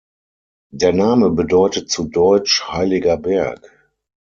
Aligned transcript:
Der 0.71 0.93
Name 0.93 1.29
bedeutet 1.29 1.91
zu 1.91 2.05
deutsch 2.05 2.67
"Heiliger 2.67 3.17
Berg". 3.17 3.69